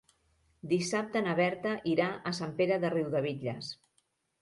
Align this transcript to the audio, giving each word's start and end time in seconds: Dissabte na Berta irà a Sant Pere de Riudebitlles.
Dissabte 0.71 1.23
na 1.27 1.35
Berta 1.41 1.75
irà 1.93 2.09
a 2.33 2.35
Sant 2.41 2.59
Pere 2.63 2.83
de 2.87 2.95
Riudebitlles. 2.99 3.73